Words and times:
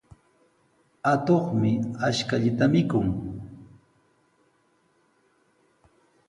Atuqmi 1.11 1.71
ashkallata 2.07 2.65
mikun. 2.71 3.07